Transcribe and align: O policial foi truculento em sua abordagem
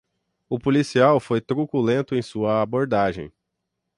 O 0.49 0.57
policial 0.57 1.19
foi 1.19 1.39
truculento 1.39 2.15
em 2.15 2.23
sua 2.23 2.63
abordagem 2.63 3.31